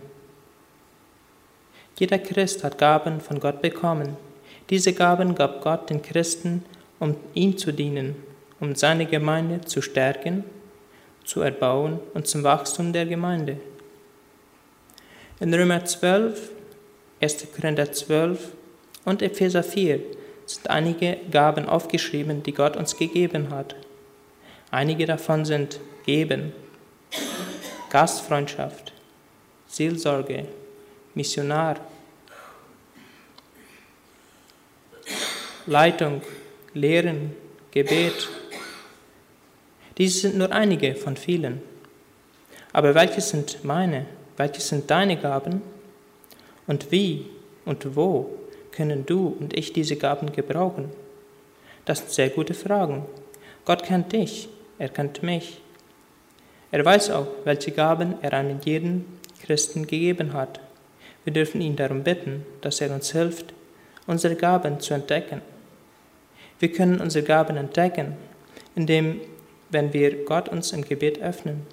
Jeder 1.98 2.20
Christ 2.20 2.64
hat 2.64 2.78
Gaben 2.78 3.20
von 3.22 3.40
Gott 3.40 3.62
bekommen. 3.62 4.18
Diese 4.70 4.94
Gaben 4.94 5.36
gab 5.36 5.62
Gott 5.62 5.90
den 5.90 6.02
Christen, 6.02 6.64
um 7.00 7.16
ihm 7.34 7.58
zu 7.58 7.72
dienen, 7.72 8.16
um 8.60 8.76
seine 8.76 9.06
Gemeinde 9.06 9.62
zu 9.62 9.82
stärken 9.82 10.44
zu 11.24 11.42
erbauen 11.42 12.00
und 12.14 12.28
zum 12.28 12.44
Wachstum 12.44 12.94
der 12.94 13.06
Gemeinde. 13.06 13.58
In 15.40 15.54
Römer 15.54 15.86
12, 15.86 16.52
1. 17.22 17.48
Korinther 17.56 17.92
12 17.92 18.52
und 19.06 19.22
Epheser 19.22 19.64
4 19.64 20.00
sind 20.46 20.70
einige 20.70 21.18
Gaben 21.32 21.68
aufgeschrieben, 21.68 22.44
die 22.44 22.54
Gott 22.54 22.76
uns 22.76 22.98
gegeben 22.98 23.50
hat. 23.50 23.76
Einige 24.70 25.06
davon 25.06 25.46
sind 25.46 25.80
Geben, 26.06 26.54
Gastfreundschaft, 27.90 28.94
Seelsorge, 29.68 30.46
Missionar, 31.14 31.80
Leitung, 35.66 36.22
Lehren, 36.74 37.36
Gebet, 37.72 38.30
diese 39.98 40.20
sind 40.22 40.38
nur 40.38 40.52
einige 40.52 40.96
von 40.96 41.16
vielen. 41.16 41.62
Aber 42.74 42.96
welche 42.96 43.22
sind 43.22 43.64
meine? 43.64 44.06
Welche 44.38 44.62
sind 44.62 44.90
deine 44.90 45.18
Gaben? 45.18 45.62
Und 46.66 46.92
wie 46.92 47.28
und 47.66 47.96
wo 47.96 48.41
können 48.72 49.06
du 49.06 49.36
und 49.40 49.58
ich 49.58 49.74
diese 49.74 49.96
Gaben 49.96 50.32
gebrauchen? 50.32 50.90
Das 51.86 52.00
sind 52.00 52.12
sehr 52.12 52.30
gute 52.30 52.54
Fragen. 52.54 53.06
Gott 53.66 53.84
kennt 53.84 54.12
dich, 54.14 54.50
er 54.80 54.90
kennt 54.90 55.24
mich. 55.24 55.62
Er 56.72 56.86
weiß 56.86 57.12
auch, 57.12 57.28
welche 57.44 57.72
Gaben 57.72 58.16
er 58.22 58.34
einem 58.34 58.60
jeden 58.64 59.06
Christen 59.44 59.88
gegeben 59.88 60.34
hat. 60.34 60.60
Wir 61.24 61.34
dürfen 61.34 61.62
ihn 61.62 61.76
darum 61.76 62.04
bitten, 62.04 62.46
dass 62.62 62.82
er 62.82 62.94
uns 62.94 63.12
hilft, 63.12 63.54
unsere 64.08 64.36
Gaben 64.36 64.80
zu 64.80 64.94
entdecken. 64.94 65.42
Wir 66.60 66.72
können 66.72 67.02
unsere 67.02 67.26
Gaben 67.26 67.58
entdecken, 67.58 68.16
indem 68.76 69.22
wenn 69.70 69.94
wir 69.94 70.26
Gott 70.26 70.50
uns 70.50 70.74
im 70.74 70.84
Gebet 70.84 71.22
öffnen. 71.22 71.66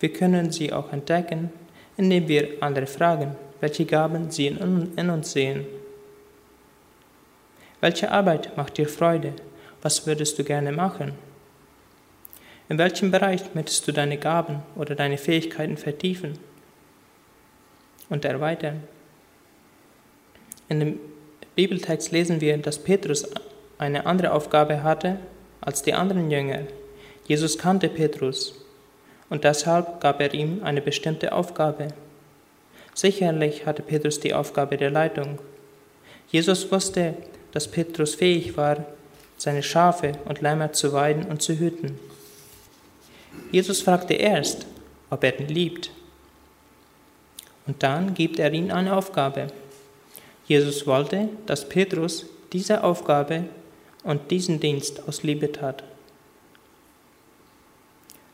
Wir 0.00 0.12
können 0.12 0.50
sie 0.50 0.72
auch 0.72 0.92
entdecken, 0.92 1.50
indem 1.96 2.28
wir 2.28 2.48
andere 2.60 2.86
fragen, 2.86 3.36
welche 3.60 3.84
Gaben 3.84 4.30
sie 4.30 4.46
in, 4.46 5.10
uns 5.10 5.32
sehen. 5.32 5.66
Welche 7.80 8.10
Arbeit 8.10 8.56
macht 8.56 8.78
dir 8.78 8.88
Freude? 8.88 9.34
Was 9.82 10.06
würdest 10.06 10.38
du 10.38 10.44
gerne 10.44 10.72
machen? 10.72 11.12
In 12.68 12.78
welchem 12.78 13.10
Bereich 13.10 13.54
möchtest 13.54 13.88
du 13.88 13.92
deine 13.92 14.18
Gaben 14.18 14.62
oder 14.76 14.94
deine 14.94 15.18
Fähigkeiten 15.18 15.76
vertiefen 15.76 16.38
und 18.08 18.24
erweitern? 18.24 18.84
In 20.68 20.80
dem 20.80 21.00
Bibeltext 21.56 22.12
lesen 22.12 22.40
wir, 22.40 22.56
dass 22.58 22.78
Petrus 22.78 23.28
eine 23.78 24.06
andere 24.06 24.32
Aufgabe 24.32 24.82
hatte 24.82 25.18
als 25.60 25.82
die 25.82 25.94
anderen 25.94 26.30
Jünger. 26.30 26.60
Jesus 27.26 27.58
kannte 27.58 27.88
Petrus 27.88 28.54
und 29.30 29.44
deshalb 29.44 30.00
gab 30.00 30.20
er 30.20 30.32
ihm 30.32 30.62
eine 30.62 30.80
bestimmte 30.80 31.32
Aufgabe. 31.32 31.88
Sicherlich 33.00 33.64
hatte 33.64 33.80
Petrus 33.80 34.20
die 34.20 34.34
Aufgabe 34.34 34.76
der 34.76 34.90
Leitung. 34.90 35.38
Jesus 36.30 36.70
wusste, 36.70 37.14
dass 37.50 37.66
Petrus 37.66 38.14
fähig 38.14 38.58
war, 38.58 38.84
seine 39.38 39.62
Schafe 39.62 40.12
und 40.26 40.42
Lämmer 40.42 40.74
zu 40.74 40.92
weiden 40.92 41.24
und 41.24 41.40
zu 41.40 41.58
hüten. 41.58 41.98
Jesus 43.50 43.80
fragte 43.80 44.12
erst, 44.12 44.66
ob 45.08 45.24
er 45.24 45.40
ihn 45.40 45.48
liebt. 45.48 45.90
Und 47.66 47.82
dann 47.82 48.12
gibt 48.12 48.38
er 48.38 48.52
ihm 48.52 48.70
eine 48.70 48.94
Aufgabe. 48.94 49.46
Jesus 50.46 50.86
wollte, 50.86 51.30
dass 51.46 51.66
Petrus 51.66 52.26
diese 52.52 52.84
Aufgabe 52.84 53.44
und 54.04 54.30
diesen 54.30 54.60
Dienst 54.60 55.08
aus 55.08 55.22
Liebe 55.22 55.50
tat. 55.50 55.84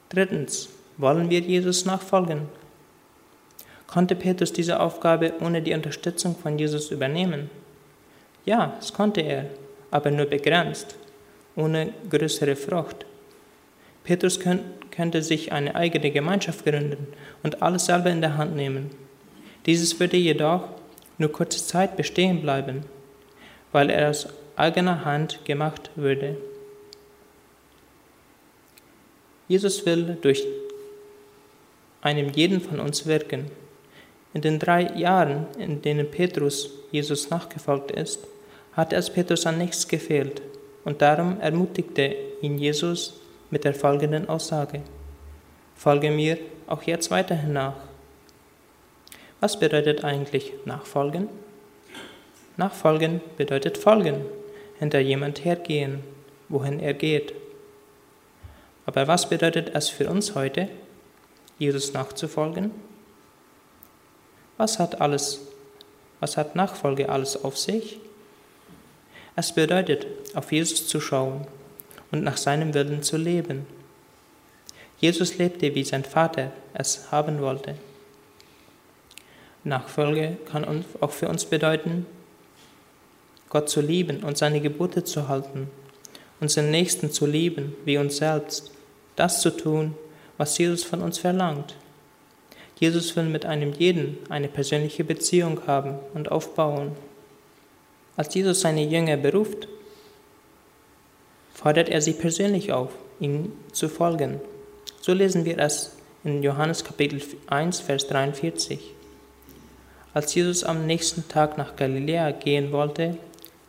Drittens, 0.09 0.71
wollen 0.97 1.31
wir 1.31 1.39
Jesus 1.39 1.85
nachfolgen? 1.85 2.49
Konnte 3.87 4.17
Petrus 4.17 4.53
diese 4.53 4.81
Aufgabe 4.81 5.35
ohne 5.41 5.63
die 5.63 5.75
Unterstützung 5.75 6.37
von 6.37 6.59
Jesus 6.59 6.91
übernehmen? 6.91 7.51
Ja, 8.45 8.75
das 8.79 8.93
konnte 8.93 9.21
er, 9.21 9.47
aber 9.91 10.11
nur 10.11 10.27
begrenzt, 10.27 10.97
ohne 11.55 11.93
größere 12.11 12.57
Frucht. 12.57 13.07
Petrus 14.05 14.39
könnte 14.91 15.23
sich 15.23 15.53
eine 15.53 15.75
eigene 15.75 16.11
Gemeinschaft 16.11 16.65
gründen 16.65 17.09
und 17.43 17.63
alles 17.63 17.87
selber 17.87 18.11
in 18.11 18.21
der 18.21 18.37
Hand 18.37 18.55
nehmen. 18.55 18.91
Dieses 19.67 19.99
würde 19.99 20.17
jedoch 20.17 20.69
nur 21.19 21.33
kurze 21.33 21.65
Zeit 21.65 21.97
bestehen 21.97 22.41
bleiben, 22.41 22.85
weil 23.73 23.91
er 23.91 24.11
aus 24.11 24.29
eigener 24.55 25.05
Hand 25.05 25.45
gemacht 25.45 25.91
würde. 25.97 26.37
Jesus 29.49 29.85
will 29.87 30.17
durch 30.21 30.45
einem 32.01 32.31
jeden 32.31 32.61
von 32.61 32.81
uns 32.81 33.07
wirken. 33.07 33.51
In 34.37 34.43
den 34.43 34.59
drei 34.59 34.83
Jahren, 34.95 35.47
in 35.57 35.81
denen 35.81 36.11
Petrus 36.11 36.69
Jesus 36.91 37.31
nachgefolgt 37.31 37.91
ist, 37.91 38.19
hat 38.75 38.93
es 38.93 39.09
Petrus 39.09 39.47
an 39.47 39.57
nichts 39.57 39.89
gefehlt 39.89 40.43
und 40.85 41.01
darum 41.01 41.41
ermutigte 41.41 42.15
ihn 42.43 42.59
Jesus 42.59 43.19
mit 43.49 43.65
der 43.65 43.73
folgenden 43.73 44.29
Aussage. 44.29 44.83
Folge 45.75 46.11
mir 46.11 46.37
auch 46.67 46.83
jetzt 46.83 47.11
weiterhin 47.11 47.55
nach. 47.55 47.77
Was 49.41 49.59
bedeutet 49.59 50.05
eigentlich 50.05 50.53
Nachfolgen? 50.67 51.31
Nachfolgen 52.59 53.23
bedeutet 53.39 53.79
Folgen 53.79 54.17
hinter 54.79 54.99
jemand 54.99 55.47
hergehen, 55.47 56.01
wohin 56.51 56.79
er 56.79 56.93
geht. 56.93 57.33
Aber 58.85 59.09
was 59.09 59.31
bedeutet 59.31 59.71
es 59.73 59.89
für 59.89 60.11
uns 60.11 60.35
heute? 60.35 60.69
Jesus 61.59 61.95
nachzufolgen? 61.95 62.96
Was 64.57 64.79
hat 64.79 65.01
alles, 65.01 65.41
was 66.21 66.37
hat 66.37 66.57
Nachfolge 66.57 67.09
alles 67.09 67.43
auf 67.45 67.59
sich? 67.59 67.99
Es 69.35 69.53
bedeutet, 69.53 70.07
auf 70.35 70.51
Jesus 70.51 70.89
zu 70.89 71.01
schauen 71.01 71.47
und 72.11 72.25
nach 72.25 72.39
seinem 72.39 72.73
Willen 72.73 73.03
zu 73.03 73.17
leben. 73.17 73.67
Jesus 74.99 75.37
lebte, 75.37 75.75
wie 75.75 75.85
sein 75.85 76.05
Vater 76.05 76.53
es 76.73 77.13
haben 77.13 77.41
wollte. 77.41 77.75
Nachfolge 79.65 80.39
kann 80.51 80.85
auch 81.01 81.11
für 81.11 81.29
uns 81.29 81.45
bedeuten, 81.45 82.07
Gott 83.51 83.69
zu 83.69 83.81
lieben 83.81 84.23
und 84.25 84.39
seine 84.39 84.61
Gebote 84.61 85.05
zu 85.05 85.29
halten, 85.29 85.71
unseren 86.41 86.71
Nächsten 86.71 87.11
zu 87.11 87.27
lieben 87.27 87.77
wie 87.85 87.99
uns 87.99 88.17
selbst, 88.17 88.71
das 89.17 89.41
zu 89.41 89.51
tun, 89.51 89.95
was 90.39 90.57
Jesus 90.59 90.85
von 90.85 91.03
uns 91.03 91.19
verlangt. 91.19 91.75
Jesus 92.79 93.17
will 93.17 93.25
mit 93.25 93.47
einem 93.47 93.73
jeden 93.73 94.19
eine 94.29 94.49
persönliche 94.49 95.03
Beziehung 95.03 95.67
haben 95.67 95.99
und 96.13 96.31
aufbauen. 96.31 96.93
Als 98.17 98.35
Jesus 98.35 98.61
seine 98.61 98.85
Jünger 98.85 99.17
beruft, 99.17 99.67
fordert 101.55 101.89
er 101.89 102.03
sie 102.03 102.13
persönlich 102.13 102.73
auf, 102.73 102.91
ihm 103.19 103.53
zu 103.73 103.89
folgen. 103.89 104.41
So 105.01 105.15
lesen 105.15 105.47
wir 105.47 105.59
es 105.59 105.97
in 106.23 106.43
Johannes 106.43 106.85
Kapitel 106.85 107.23
1, 107.47 107.81
Vers 107.81 108.09
43. 108.09 108.93
Als 110.13 110.35
Jesus 110.35 110.63
am 110.63 110.87
nächsten 110.87 111.29
Tag 111.29 111.57
nach 111.57 111.77
Galiläa 111.77 112.33
gehen 112.33 112.73
wollte, 112.73 113.17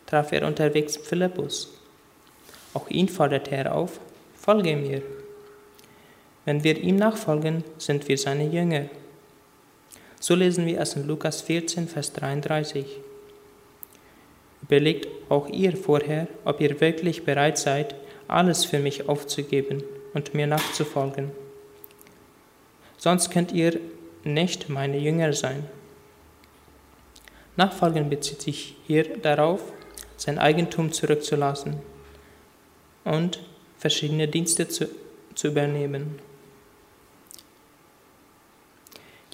traf 0.06 0.34
er 0.34 0.46
unterwegs 0.46 0.98
Philippus. 0.98 1.74
Auch 2.74 2.90
ihn 2.90 3.08
forderte 3.08 3.52
er 3.52 3.74
auf, 3.74 4.00
folge 4.36 4.76
mir. 4.76 5.02
Wenn 6.48 6.64
wir 6.64 6.78
ihm 6.78 6.96
nachfolgen, 6.96 7.66
sind 7.78 8.08
wir 8.08 8.18
seine 8.18 8.48
Jünger. 8.48 8.86
So 10.18 10.34
lesen 10.34 10.66
wir 10.66 10.80
es 10.80 10.94
in 10.94 11.06
Lukas 11.06 11.42
14, 11.42 11.90
Vers 11.90 12.14
33. 12.14 12.86
Überlegt 14.62 15.10
auch 15.28 15.50
ihr 15.50 15.76
vorher, 15.76 16.30
ob 16.46 16.62
ihr 16.62 16.80
wirklich 16.80 17.26
bereit 17.26 17.58
seid, 17.58 17.96
alles 18.30 18.64
für 18.64 18.80
mich 18.80 19.10
aufzugeben 19.10 19.84
und 20.14 20.36
mir 20.36 20.48
nachzufolgen. 20.48 21.32
Sonst 22.96 23.30
könnt 23.30 23.52
ihr 23.52 23.82
nicht 24.24 24.70
meine 24.70 25.00
Jünger 25.00 25.34
sein. 25.34 25.66
Nachfolgen 27.58 28.10
bezieht 28.10 28.42
sich 28.42 28.78
hier 28.88 29.18
darauf, 29.18 29.60
sein 30.16 30.40
Eigentum 30.40 30.94
zurückzulassen 30.94 31.76
und 33.04 33.44
verschiedene 33.78 34.30
Dienste 34.30 34.70
zu, 34.70 34.88
zu 35.36 35.50
übernehmen. 35.50 36.26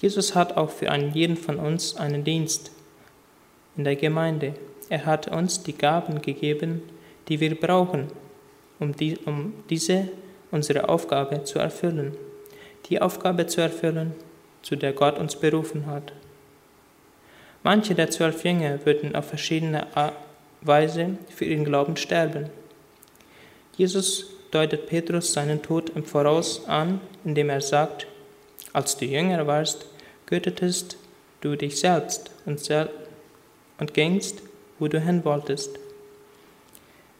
Jesus 0.04 0.34
hat 0.34 0.58
auch 0.58 0.68
für 0.68 0.90
einen 0.90 1.14
jeden 1.14 1.38
von 1.38 1.58
uns 1.58 1.96
einen 1.96 2.24
Dienst 2.24 2.72
in 3.74 3.84
der 3.84 3.96
Gemeinde. 3.96 4.52
Er 4.90 5.06
hat 5.06 5.28
uns 5.28 5.62
die 5.62 5.72
Gaben 5.72 6.20
gegeben, 6.20 6.82
die 7.26 7.40
wir 7.40 7.58
brauchen, 7.58 8.08
um, 8.78 8.94
die, 8.94 9.16
um 9.24 9.54
diese 9.70 10.08
unsere 10.50 10.90
Aufgabe 10.90 11.44
zu 11.44 11.58
erfüllen. 11.58 12.18
Die 12.90 13.00
Aufgabe 13.00 13.46
zu 13.46 13.62
erfüllen, 13.62 14.12
zu 14.60 14.76
der 14.76 14.92
Gott 14.92 15.18
uns 15.18 15.36
berufen 15.36 15.86
hat. 15.86 16.12
Manche 17.62 17.94
der 17.94 18.10
zwölf 18.10 18.44
Jünger 18.44 18.84
würden 18.84 19.16
auf 19.16 19.24
verschiedene 19.24 19.86
Weise 20.60 21.16
für 21.34 21.46
ihren 21.46 21.64
Glauben 21.64 21.96
sterben. 21.96 22.50
Jesus 23.78 24.26
deutet 24.50 24.86
Petrus 24.86 25.32
seinen 25.32 25.62
Tod 25.62 25.92
im 25.96 26.04
Voraus 26.04 26.66
an, 26.66 27.00
indem 27.24 27.48
er 27.48 27.62
sagt, 27.62 28.06
als 28.74 28.98
du 28.98 29.06
jünger 29.06 29.46
warst, 29.46 29.86
göttetest 30.26 30.96
du 31.40 31.56
dich 31.56 31.78
selbst 31.78 32.30
und, 32.46 32.60
sel 32.60 32.88
und 33.78 33.94
gingst, 33.94 34.42
wo 34.78 34.88
du 34.88 35.00
hin 35.00 35.24
wolltest. 35.24 35.78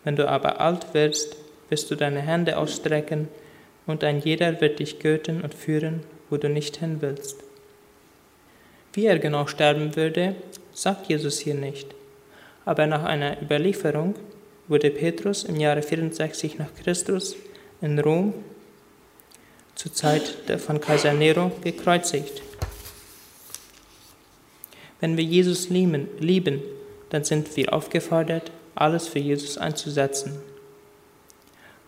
Wenn 0.03 0.17
du 0.17 0.29
aber 0.29 0.61
alt 0.61 0.95
wirst, 0.95 1.37
wirst 1.69 1.91
du 1.91 1.95
deine 1.95 2.21
Hände 2.21 2.59
ausstrecken, 2.59 3.29
und 3.87 4.03
ein 4.03 4.21
jeder 4.21 4.61
wird 4.61 4.79
dich 4.79 4.99
göten 4.99 5.43
und 5.43 5.53
führen, 5.55 6.05
wo 6.31 6.37
du 6.37 6.49
nicht 6.49 6.79
hin 6.79 6.99
willst. 7.01 7.37
Wie 8.95 9.07
er 9.07 9.19
genau 9.19 9.47
sterben 9.47 9.97
würde, 9.97 10.37
sagt 10.73 11.09
Jesus 11.09 11.39
hier 11.39 11.55
nicht. 11.55 11.95
Aber 12.65 12.87
nach 12.87 13.05
einer 13.05 13.43
Überlieferung 13.43 14.15
wurde 14.69 14.91
Petrus 14.91 15.45
im 15.45 15.57
Jahre 15.57 15.83
64 15.83 16.59
nach 16.59 16.75
Christus 16.83 17.37
in 17.83 17.99
Rom 17.99 18.33
zur 19.75 19.93
Zeit 19.93 20.23
von 20.59 20.81
Kaiser 20.81 21.13
Nero 21.13 21.53
gekreuzigt. 21.63 22.41
Wenn 25.05 25.19
wir 25.19 25.25
Jesus 25.25 25.69
lieben, 25.69 26.09
lieben, 26.19 26.63
dann 27.11 27.25
sind 27.25 27.55
wir 27.59 27.75
aufgefordert, 27.75 28.51
alles 28.75 29.07
für 29.07 29.19
Jesus 29.19 29.59
einzusetzen. 29.59 30.41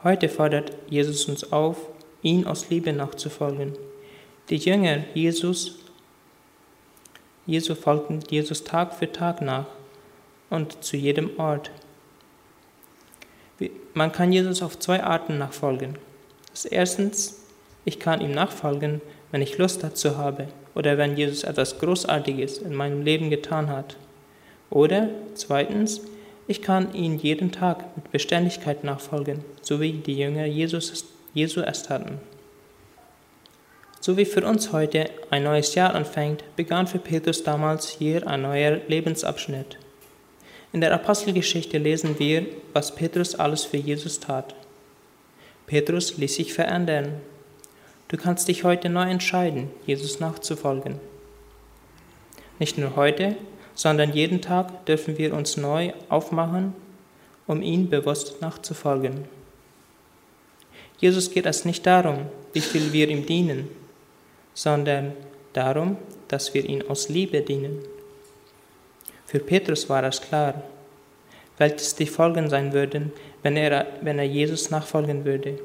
Heute 0.04 0.28
fordert 0.28 0.70
Jesus 0.90 1.24
uns 1.24 1.50
auf, 1.50 1.78
ihn 2.20 2.46
aus 2.46 2.68
Liebe 2.68 2.92
nachzufolgen. 2.92 3.72
Die 4.50 4.58
Jünger 4.58 4.98
Jesus 5.14 5.78
Jesu 7.46 7.74
folgten 7.74 8.20
Jesus 8.28 8.64
Tag 8.64 8.92
für 8.92 9.10
Tag 9.10 9.40
nach 9.40 9.64
und 10.50 10.84
zu 10.84 10.98
jedem 10.98 11.40
Ort. 11.40 11.70
Man 13.94 14.12
kann 14.12 14.30
Jesus 14.30 14.60
auf 14.60 14.78
zwei 14.78 15.02
Arten 15.02 15.38
nachfolgen. 15.38 15.96
Erstens, 16.70 17.40
ich 17.86 17.98
kann 17.98 18.20
ihm 18.20 18.32
nachfolgen, 18.32 19.00
wenn 19.30 19.40
ich 19.40 19.56
Lust 19.56 19.82
dazu 19.82 20.18
habe 20.18 20.48
oder 20.76 20.98
wenn 20.98 21.16
Jesus 21.16 21.42
etwas 21.42 21.78
Großartiges 21.78 22.58
in 22.58 22.74
meinem 22.74 23.02
Leben 23.02 23.30
getan 23.30 23.70
hat. 23.70 23.96
Oder 24.68 25.08
zweitens, 25.34 26.02
ich 26.46 26.62
kann 26.62 26.92
ihn 26.94 27.18
jeden 27.18 27.50
Tag 27.50 27.96
mit 27.96 28.12
Beständigkeit 28.12 28.84
nachfolgen, 28.84 29.42
so 29.62 29.80
wie 29.80 29.92
die 29.92 30.18
Jünger 30.18 30.44
Jesus, 30.44 31.06
Jesu 31.34 31.62
es 31.62 31.88
hatten. 31.88 32.20
So 34.00 34.16
wie 34.16 34.26
für 34.26 34.46
uns 34.46 34.72
heute 34.72 35.08
ein 35.30 35.44
neues 35.44 35.74
Jahr 35.74 35.94
anfängt, 35.94 36.44
begann 36.54 36.86
für 36.86 36.98
Petrus 36.98 37.42
damals 37.42 37.88
hier 37.88 38.26
ein 38.28 38.42
neuer 38.42 38.78
Lebensabschnitt. 38.86 39.78
In 40.72 40.82
der 40.82 40.92
Apostelgeschichte 40.92 41.78
lesen 41.78 42.18
wir, 42.18 42.46
was 42.74 42.94
Petrus 42.94 43.34
alles 43.34 43.64
für 43.64 43.78
Jesus 43.78 44.20
tat. 44.20 44.54
Petrus 45.66 46.18
ließ 46.18 46.34
sich 46.34 46.52
verändern. 46.52 47.20
Du 48.08 48.16
kannst 48.16 48.46
dich 48.46 48.62
heute 48.62 48.88
neu 48.88 49.10
entscheiden, 49.10 49.70
Jesus 49.84 50.20
nachzufolgen. 50.20 51.00
Nicht 52.60 52.78
nur 52.78 52.94
heute, 52.94 53.36
sondern 53.74 54.12
jeden 54.12 54.40
Tag 54.40 54.86
dürfen 54.86 55.18
wir 55.18 55.34
uns 55.34 55.56
neu 55.56 55.92
aufmachen, 56.08 56.72
um 57.46 57.62
ihm 57.62 57.90
bewusst 57.90 58.40
nachzufolgen. 58.40 59.24
Jesus 60.98 61.30
geht 61.30 61.46
es 61.46 61.64
nicht 61.64 61.84
darum, 61.84 62.26
wie 62.52 62.60
viel 62.60 62.92
wir 62.92 63.08
ihm 63.08 63.26
dienen, 63.26 63.68
sondern 64.54 65.12
darum, 65.52 65.96
dass 66.28 66.54
wir 66.54 66.64
ihn 66.64 66.88
aus 66.88 67.08
Liebe 67.08 67.42
dienen. 67.42 67.80
Für 69.26 69.40
Petrus 69.40 69.88
war 69.88 70.04
es 70.04 70.20
klar, 70.20 70.62
welches 71.58 71.96
die 71.96 72.06
Folgen 72.06 72.48
sein 72.48 72.72
würden, 72.72 73.12
wenn 73.42 73.56
er, 73.56 73.86
wenn 74.00 74.18
er 74.18 74.24
Jesus 74.24 74.70
nachfolgen 74.70 75.24
würde. 75.24 75.58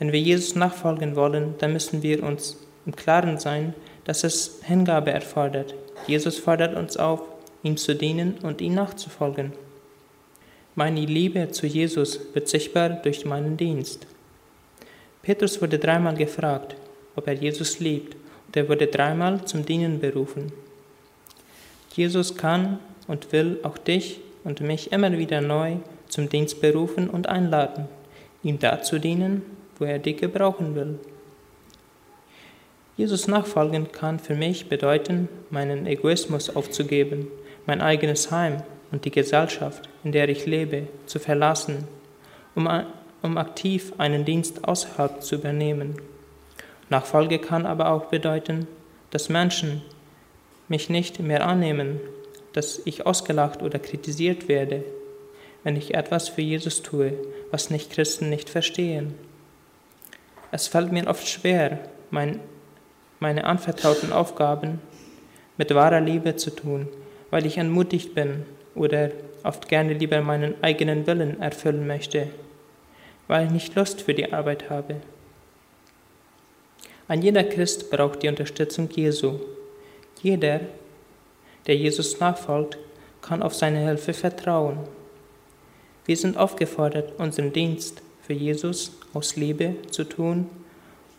Wenn 0.00 0.12
wir 0.12 0.20
Jesus 0.20 0.56
nachfolgen 0.56 1.14
wollen, 1.14 1.56
dann 1.58 1.74
müssen 1.74 2.02
wir 2.02 2.22
uns 2.22 2.56
im 2.86 2.96
Klaren 2.96 3.38
sein, 3.38 3.74
dass 4.04 4.24
es 4.24 4.60
Hingabe 4.64 5.10
erfordert. 5.10 5.74
Jesus 6.06 6.38
fordert 6.38 6.74
uns 6.74 6.96
auf, 6.96 7.20
ihm 7.62 7.76
zu 7.76 7.94
dienen 7.94 8.38
und 8.42 8.62
ihm 8.62 8.74
nachzufolgen. 8.74 9.52
Meine 10.74 11.04
Liebe 11.04 11.50
zu 11.50 11.66
Jesus 11.66 12.18
wird 12.32 12.48
sichtbar 12.48 12.88
durch 12.88 13.26
meinen 13.26 13.58
Dienst. 13.58 14.06
Petrus 15.22 15.60
wurde 15.60 15.78
dreimal 15.78 16.14
gefragt, 16.14 16.76
ob 17.14 17.26
er 17.28 17.34
Jesus 17.34 17.78
liebt, 17.78 18.16
und 18.46 18.56
er 18.56 18.70
wurde 18.70 18.86
dreimal 18.86 19.44
zum 19.44 19.66
Dienen 19.66 20.00
berufen. 20.00 20.50
Jesus 21.94 22.36
kann 22.36 22.78
und 23.06 23.32
will 23.32 23.58
auch 23.64 23.76
dich 23.76 24.20
und 24.44 24.62
mich 24.62 24.92
immer 24.92 25.12
wieder 25.18 25.42
neu 25.42 25.76
zum 26.08 26.30
Dienst 26.30 26.62
berufen 26.62 27.10
und 27.10 27.28
einladen, 27.28 27.86
ihm 28.42 28.58
da 28.58 28.80
zu 28.80 28.98
dienen, 28.98 29.42
wo 29.80 29.86
er 29.86 29.98
dich 29.98 30.18
gebrauchen 30.18 30.76
will. 30.76 31.00
Jesus 32.96 33.26
nachfolgen 33.26 33.90
kann 33.90 34.18
für 34.18 34.34
mich 34.34 34.68
bedeuten, 34.68 35.28
meinen 35.48 35.86
Egoismus 35.86 36.54
aufzugeben, 36.54 37.28
mein 37.66 37.80
eigenes 37.80 38.30
Heim 38.30 38.62
und 38.92 39.06
die 39.06 39.10
Gesellschaft, 39.10 39.88
in 40.04 40.12
der 40.12 40.28
ich 40.28 40.44
lebe, 40.44 40.86
zu 41.06 41.18
verlassen, 41.18 41.88
um, 42.54 42.68
um 43.22 43.38
aktiv 43.38 43.94
einen 43.96 44.26
Dienst 44.26 44.64
außerhalb 44.68 45.22
zu 45.22 45.36
übernehmen. 45.36 45.96
Nachfolge 46.90 47.38
kann 47.38 47.64
aber 47.64 47.90
auch 47.90 48.06
bedeuten, 48.06 48.66
dass 49.10 49.30
Menschen 49.30 49.80
mich 50.68 50.90
nicht 50.90 51.20
mehr 51.20 51.46
annehmen, 51.46 52.00
dass 52.52 52.82
ich 52.84 53.06
ausgelacht 53.06 53.62
oder 53.62 53.78
kritisiert 53.78 54.46
werde, 54.46 54.84
wenn 55.64 55.76
ich 55.76 55.94
etwas 55.94 56.28
für 56.28 56.42
Jesus 56.42 56.82
tue, 56.82 57.14
was 57.50 57.70
nicht 57.70 57.90
Christen 57.90 58.28
nicht 58.28 58.50
verstehen. 58.50 59.14
Es 60.52 60.66
fällt 60.66 60.90
mir 60.90 61.06
oft 61.06 61.28
schwer, 61.28 61.78
mein, 62.10 62.40
meine 63.20 63.44
anvertrauten 63.44 64.12
Aufgaben 64.12 64.80
mit 65.56 65.74
wahrer 65.74 66.00
Liebe 66.00 66.36
zu 66.36 66.50
tun, 66.50 66.88
weil 67.30 67.46
ich 67.46 67.58
entmutigt 67.58 68.14
bin 68.14 68.44
oder 68.74 69.10
oft 69.44 69.68
gerne 69.68 69.92
lieber 69.92 70.20
meinen 70.22 70.54
eigenen 70.62 71.06
Willen 71.06 71.40
erfüllen 71.40 71.86
möchte, 71.86 72.28
weil 73.28 73.46
ich 73.46 73.52
nicht 73.52 73.74
Lust 73.74 74.02
für 74.02 74.14
die 74.14 74.32
Arbeit 74.32 74.70
habe. 74.70 74.96
Ein 77.06 77.22
jeder 77.22 77.44
Christ 77.44 77.90
braucht 77.90 78.22
die 78.22 78.28
Unterstützung 78.28 78.88
Jesu. 78.90 79.40
Jeder, 80.22 80.60
der 81.66 81.76
Jesus 81.76 82.20
nachfolgt, 82.20 82.78
kann 83.20 83.42
auf 83.42 83.54
seine 83.54 83.80
Hilfe 83.80 84.12
vertrauen. 84.12 84.78
Wir 86.06 86.16
sind 86.16 86.36
aufgefordert, 86.36 87.18
unseren 87.18 87.52
Dienst 87.52 88.02
für 88.30 88.34
Jesus 88.34 88.92
aus 89.12 89.34
Liebe 89.34 89.74
zu 89.90 90.04
tun 90.04 90.48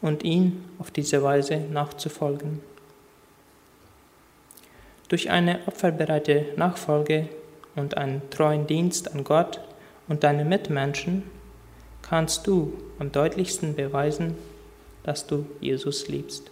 und 0.02 0.24
ihn 0.24 0.64
auf 0.80 0.92
diese 0.92 1.22
Weise 1.22 1.58
nachzufolgen. 1.58 2.62
Durch 5.10 5.30
eine 5.30 5.60
opferbereite 5.68 6.54
Nachfolge 6.56 7.28
und 7.76 7.98
einen 7.98 8.22
treuen 8.30 8.66
Dienst 8.66 9.14
an 9.14 9.26
Gott 9.26 9.60
und 10.08 10.24
deine 10.24 10.46
Mitmenschen 10.46 11.24
kannst 12.02 12.48
du 12.48 12.82
am 12.98 13.12
deutlichsten 13.12 13.76
beweisen, 13.76 14.36
dass 15.04 15.28
du 15.28 15.46
Jesus 15.60 16.08
liebst. 16.08 16.50